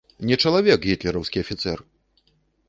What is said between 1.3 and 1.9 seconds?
афіцэр!